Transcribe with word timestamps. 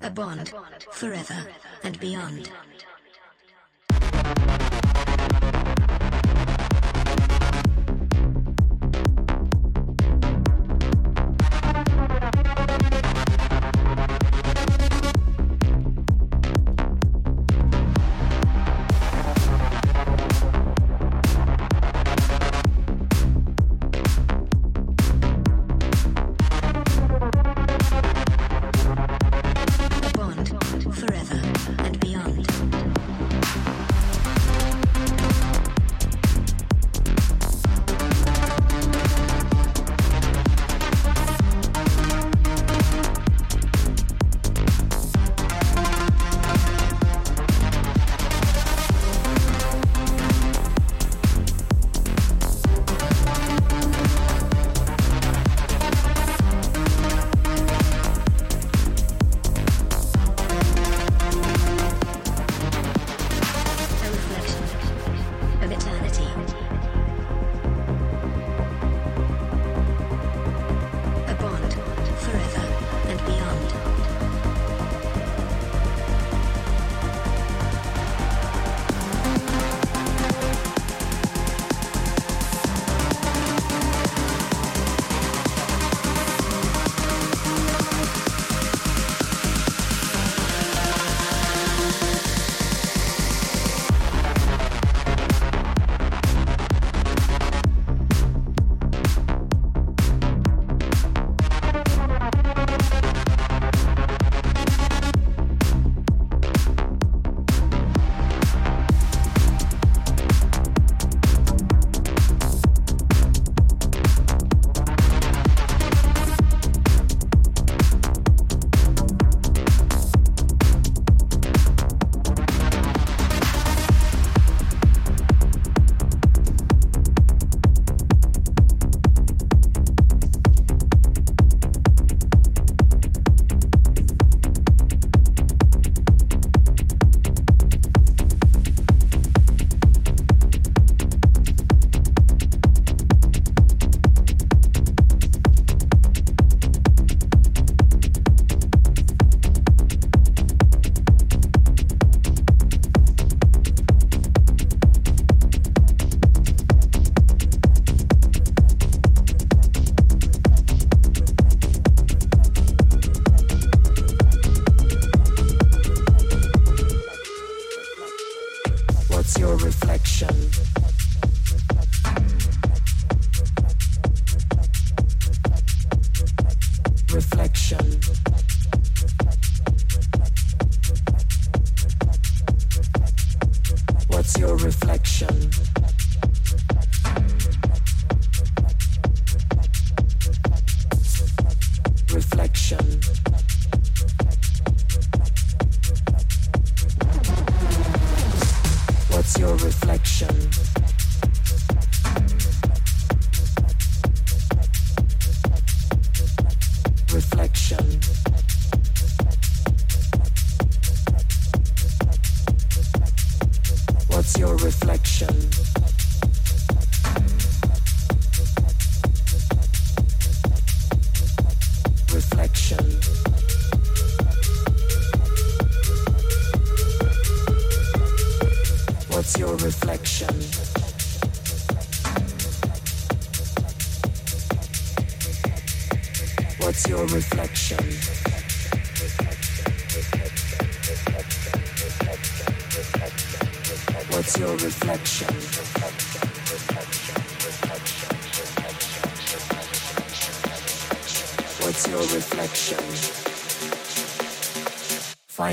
A 0.00 0.10
bond 0.10 0.52
forever 0.92 1.46
and 1.84 2.00
beyond. 2.00 2.50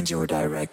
Your 0.10 0.28
direction. 0.28 0.73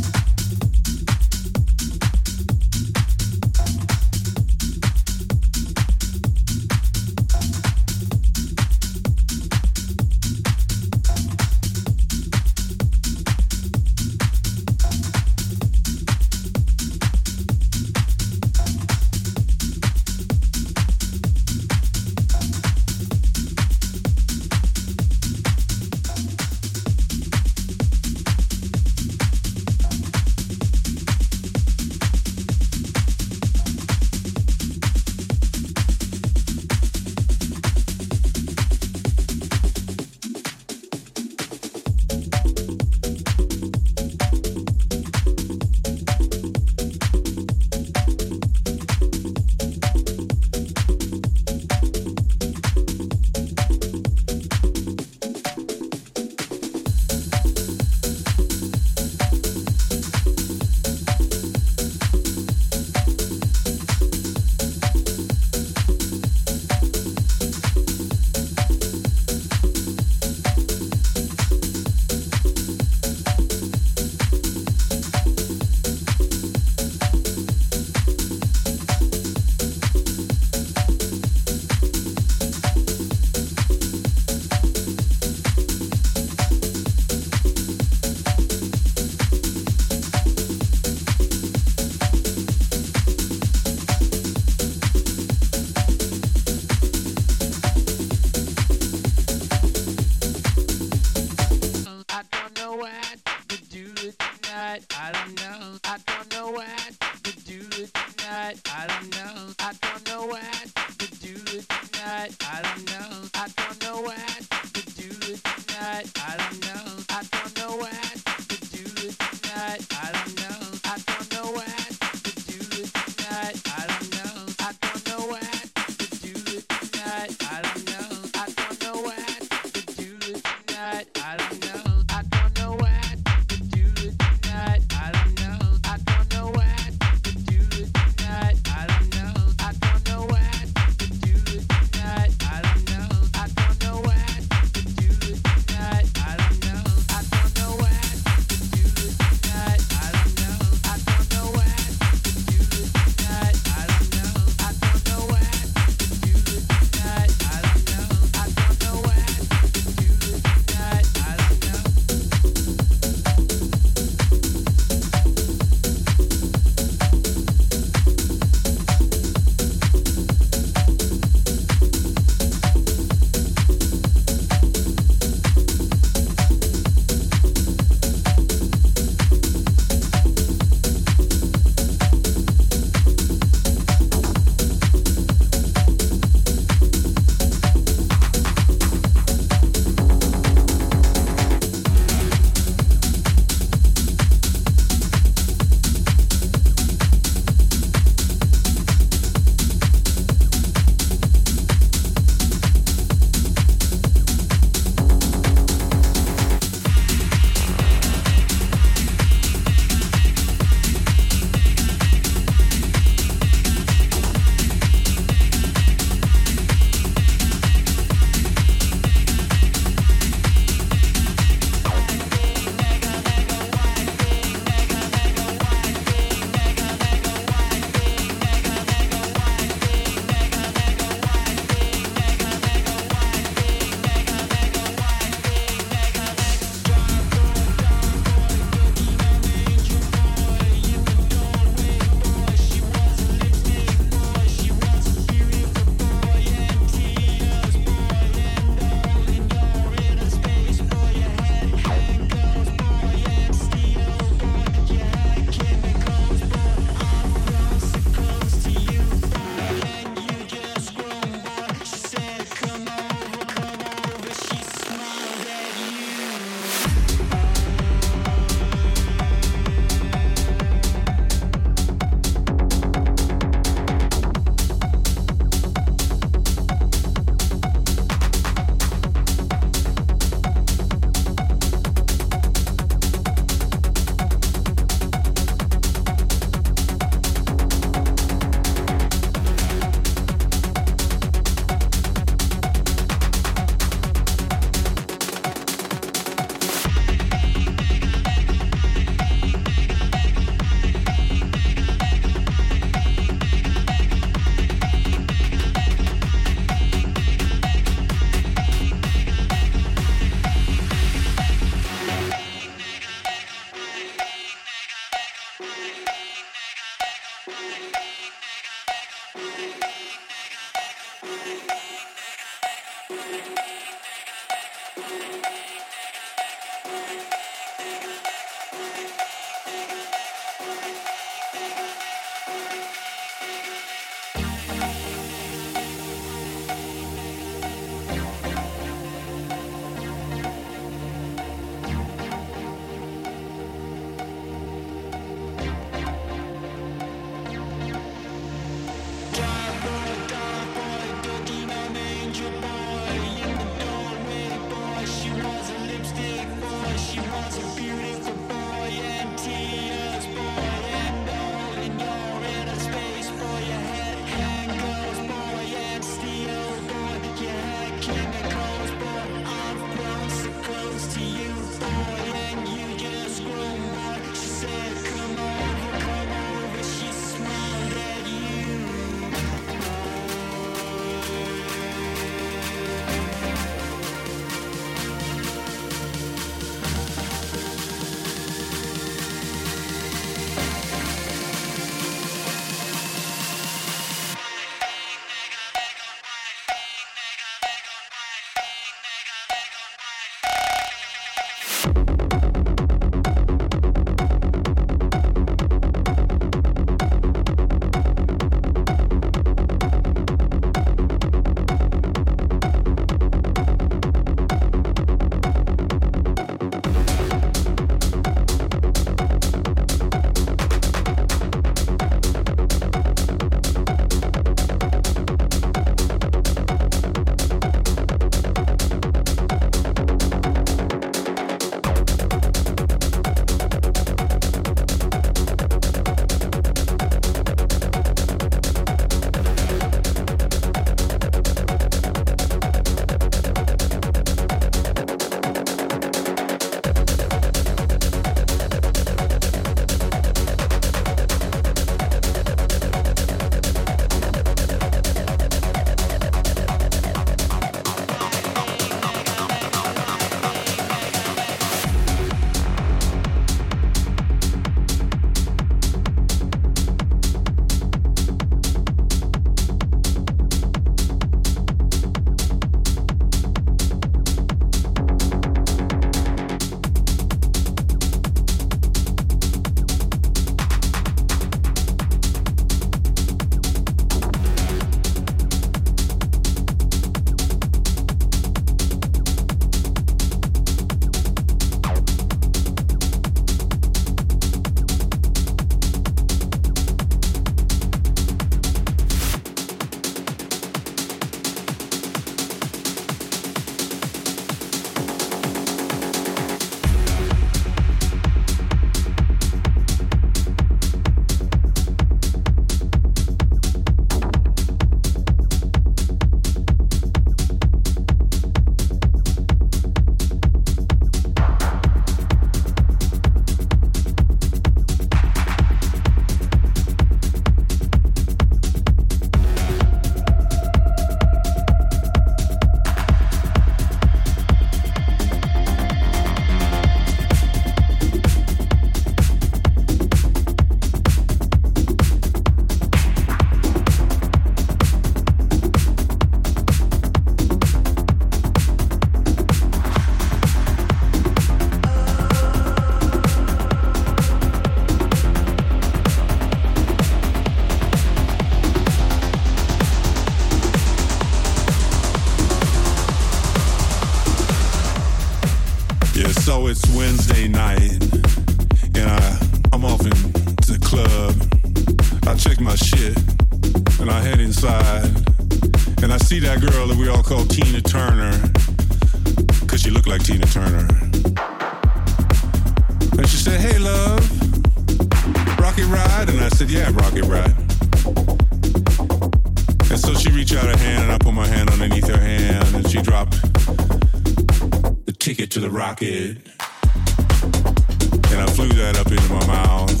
I 598.42 598.46
flew 598.46 598.68
that 598.70 598.98
up 598.98 599.06
into 599.06 599.32
my 599.32 599.46
mouth 599.46 600.00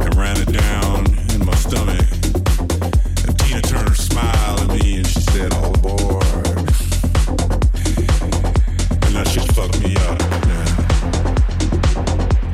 and 0.00 0.14
ran 0.14 0.36
it 0.36 0.52
down 0.52 1.04
in 1.34 1.44
my 1.44 1.54
stomach. 1.56 2.06
And 3.26 3.36
Tina 3.40 3.60
Turner 3.60 3.94
smiled 3.96 4.60
at 4.60 4.68
me 4.68 4.98
and 4.98 5.06
she 5.06 5.20
said, 5.20 5.52
oh, 5.52 5.64
All 5.64 5.74
aboard. 5.74 6.22
And 9.02 9.14
that 9.16 9.26
shit 9.26 9.50
fucked 9.50 9.80
me 9.82 9.96
up, 10.06 10.20
man. 10.46 10.68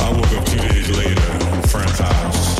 I 0.00 0.12
woke 0.16 0.32
up 0.32 0.46
two 0.46 0.60
days 0.66 0.96
later 0.96 1.28
in 1.34 1.42
a 1.42 1.68
friend's 1.68 1.98
house. 1.98 2.58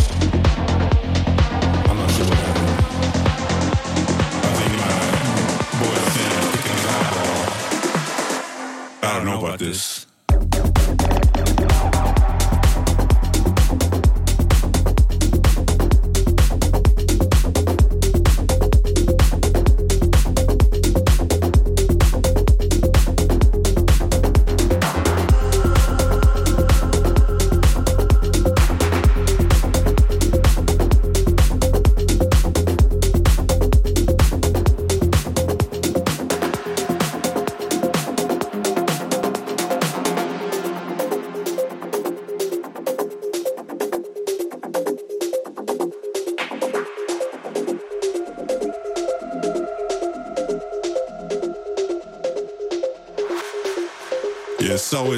I 9.00 9.14
don't 9.14 9.24
know 9.24 9.38
about 9.38 9.58
this. 9.58 9.97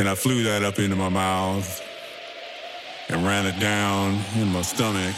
And 0.00 0.08
I 0.08 0.14
flew 0.14 0.42
that 0.44 0.62
up 0.62 0.78
into 0.78 0.96
my 0.96 1.10
mouth 1.10 1.82
and 3.10 3.22
ran 3.22 3.44
it 3.44 3.60
down 3.60 4.18
in 4.34 4.48
my 4.50 4.62
stomach. 4.62 5.14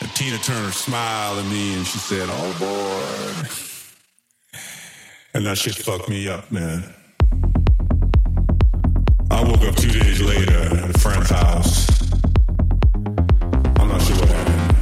And 0.00 0.10
Tina 0.16 0.38
Turner 0.38 0.72
smiled 0.72 1.38
at 1.38 1.44
me 1.44 1.74
and 1.74 1.86
she 1.86 1.98
said, 1.98 2.28
oh, 2.28 2.34
All 2.34 2.50
aboard. 2.50 3.48
And 5.34 5.46
that 5.46 5.56
shit 5.56 5.76
fucked 5.76 6.08
me 6.08 6.28
up, 6.28 6.50
man. 6.50 6.82
I 9.30 9.44
woke 9.44 9.62
up 9.62 9.76
two 9.76 9.92
days 9.92 10.20
later 10.20 10.58
at 10.58 10.90
a 10.92 10.98
friend's 10.98 11.30
house. 11.30 12.10
I'm 13.78 13.86
not 13.86 14.02
sure 14.02 14.16
what 14.16 14.30
happened. 14.30 14.74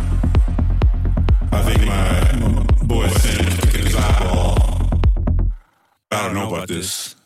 I 1.52 1.62
think 1.62 1.84
my, 1.84 2.86
boy 2.86 3.02
was 3.02 3.22
his 3.22 3.94
eyeball. 3.94 4.56
I 6.10 6.22
don't 6.22 6.32
know 6.32 6.48
about 6.48 6.68
this. 6.68 7.17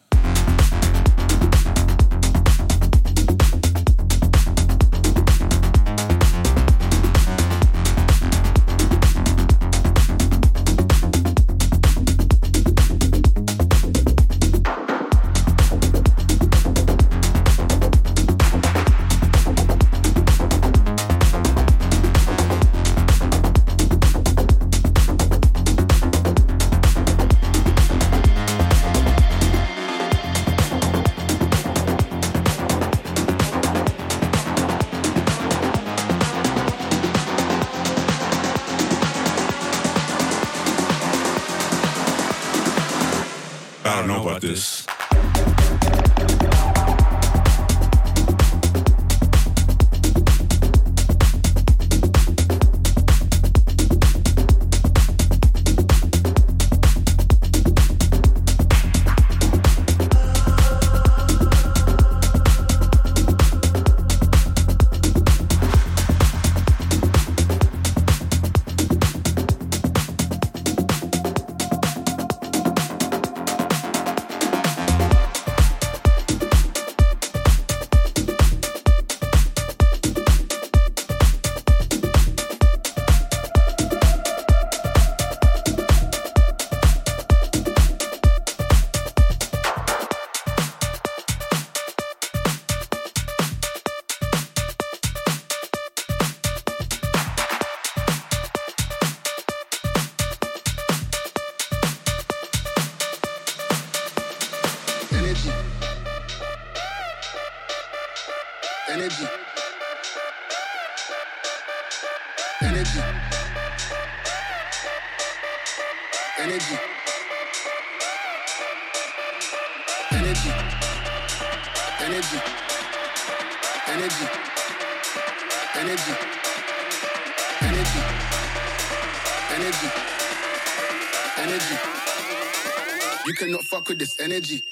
With 133.93 133.99
this 134.01 134.19
energy. 134.21 134.33
energy, 134.57 134.72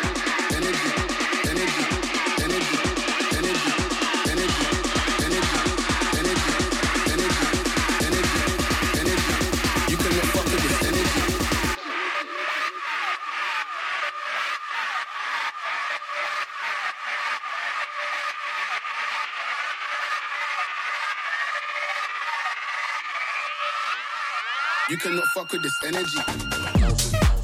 cannot 25.01 25.25
fuck 25.29 25.51
with 25.51 25.63
this 25.63 25.83
energy. 25.83 27.40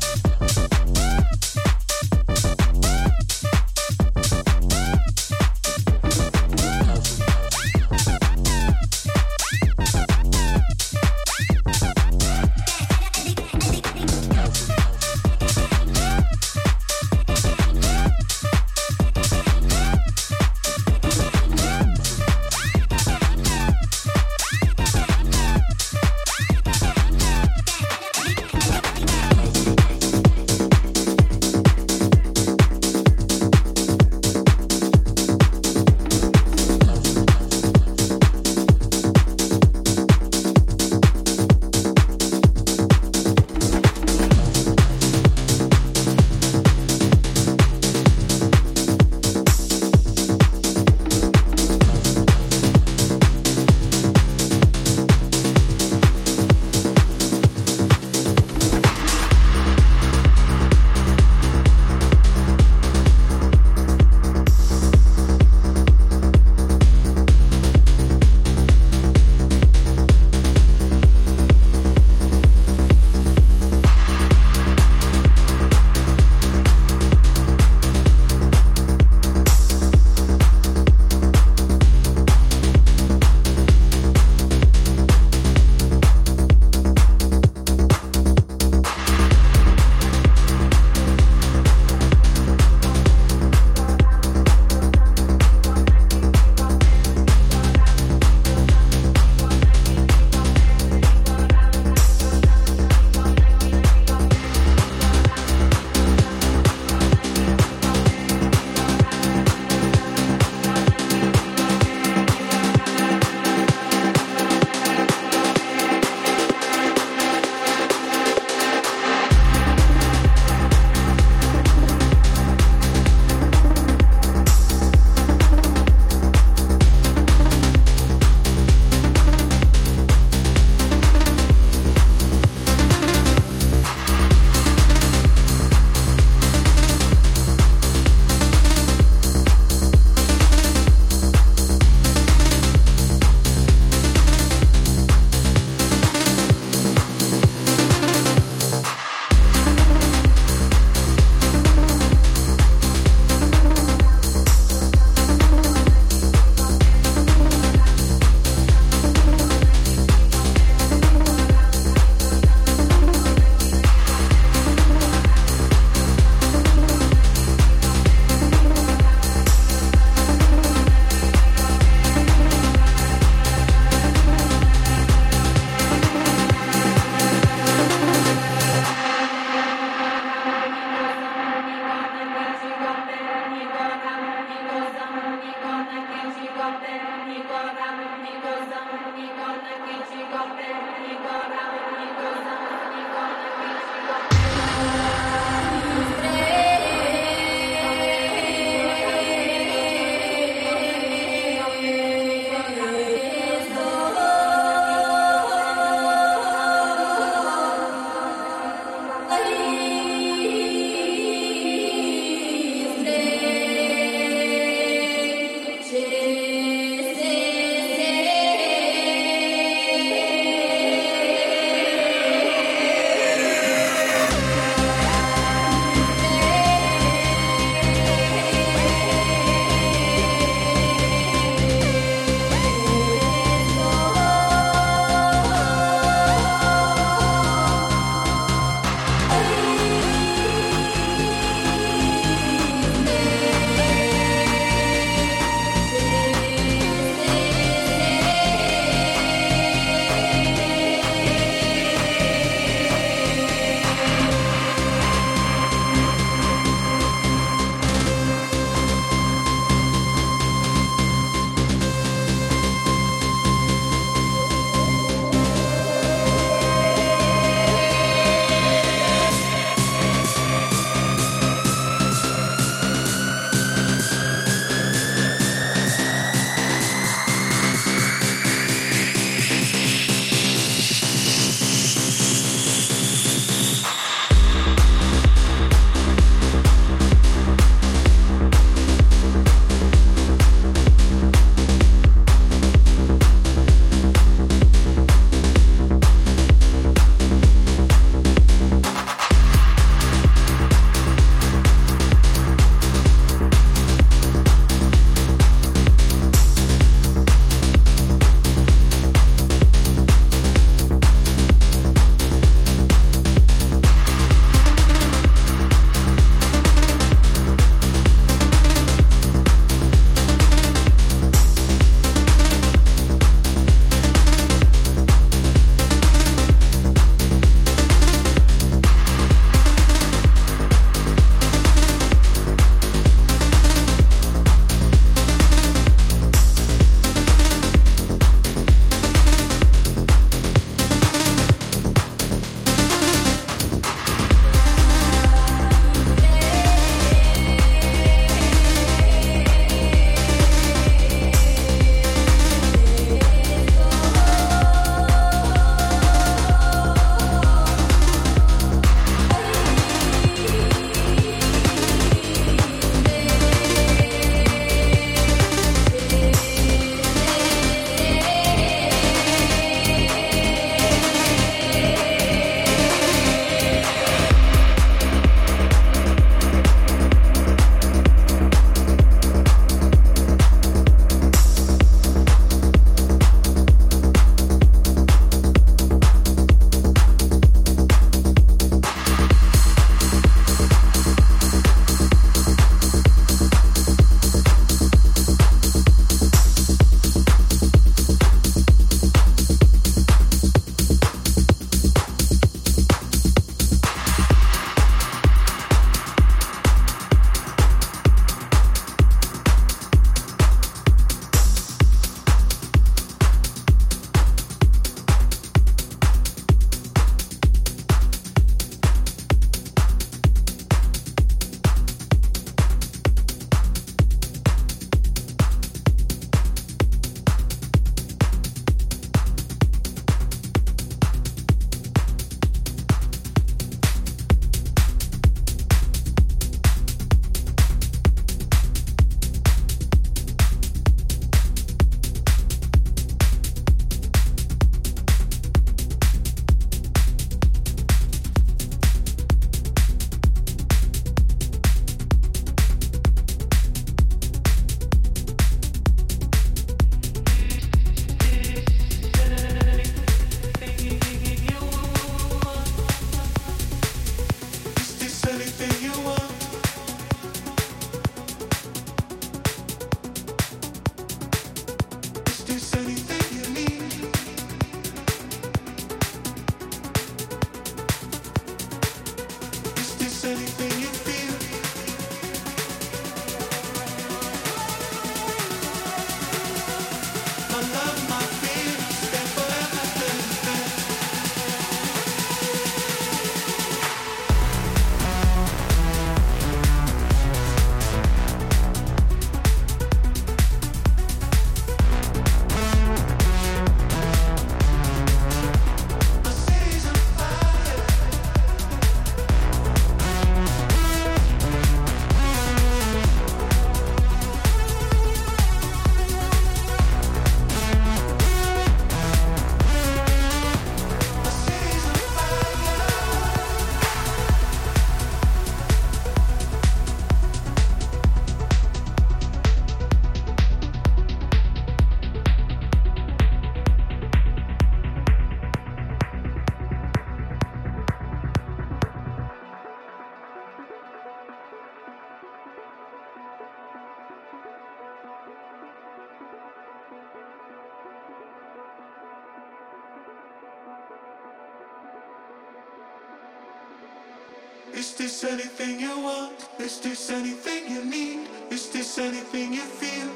This 555.21 555.31
anything 555.31 555.79
you 555.79 555.99
want? 555.99 556.47
Is 556.59 556.79
this 556.79 557.09
anything 557.09 557.71
you 557.71 557.83
need? 557.83 558.27
Is 558.51 558.69
this 558.69 558.99
anything 558.99 559.51
you 559.51 559.61
feel? 559.61 560.11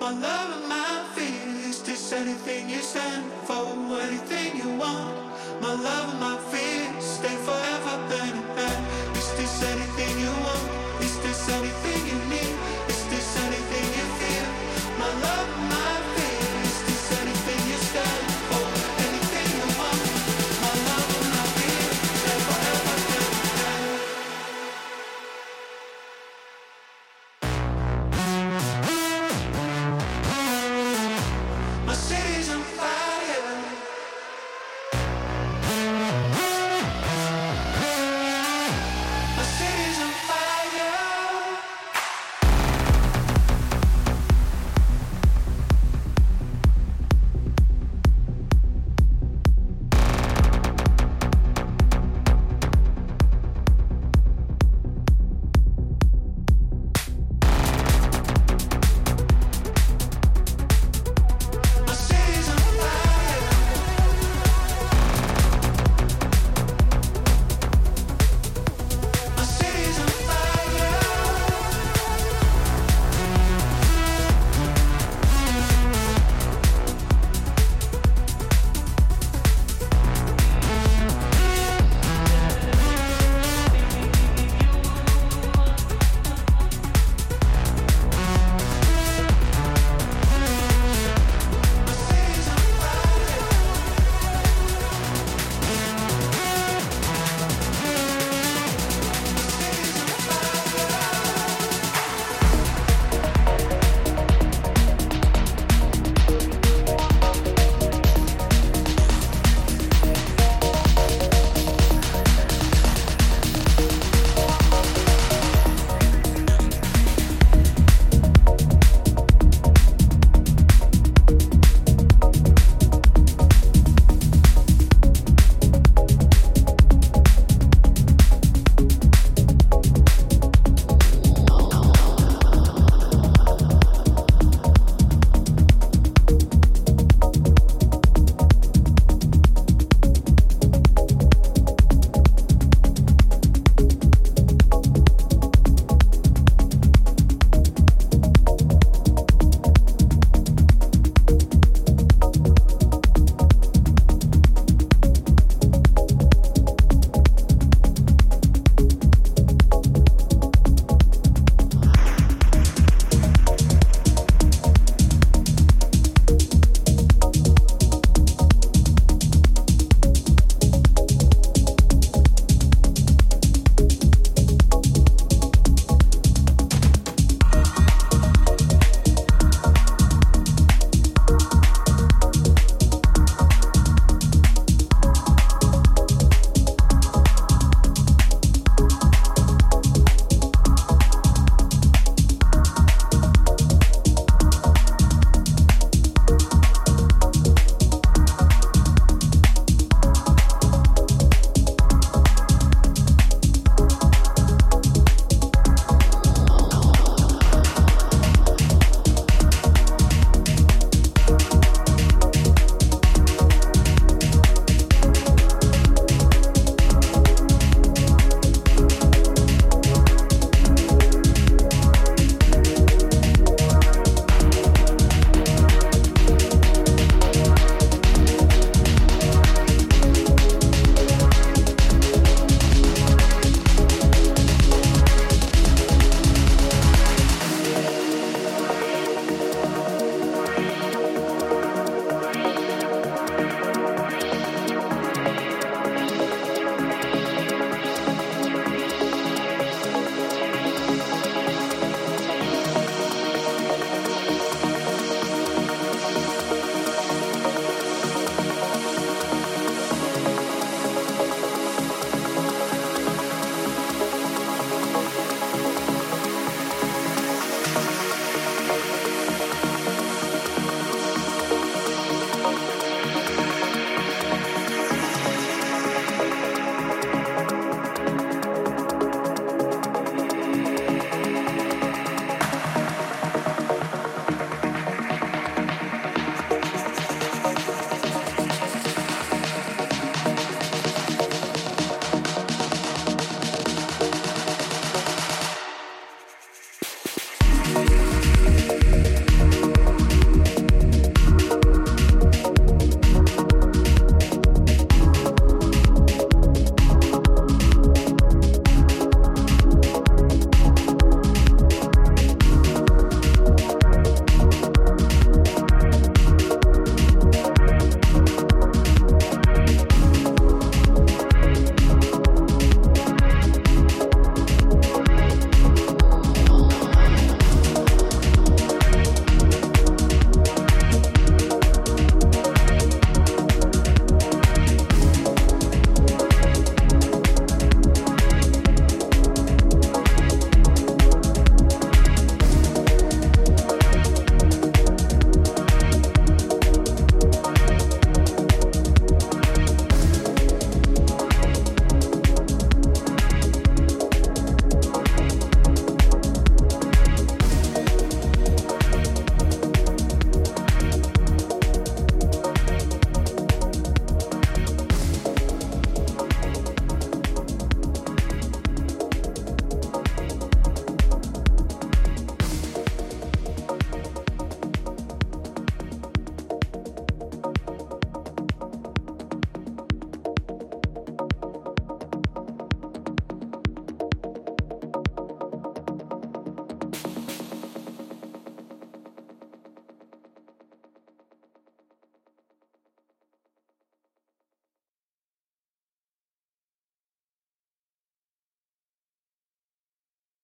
My 0.00 0.10
love 0.12 0.56
and 0.56 0.68
my 0.68 0.75